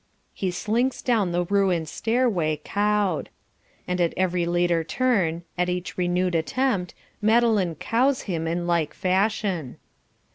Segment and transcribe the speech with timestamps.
[0.33, 3.29] He slinks down the ruined stairway "cowed."
[3.87, 9.77] And at every later turn, at each renewed attempt, Madeline "cows" him in like fashion.